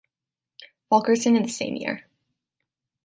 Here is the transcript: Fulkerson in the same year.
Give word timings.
Fulkerson 0.89 1.35
in 1.35 1.43
the 1.43 1.47
same 1.49 1.75
year. 1.75 2.07